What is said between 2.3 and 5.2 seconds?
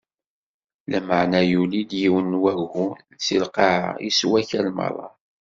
n wagu si lqaɛa, issew akal meṛṛa.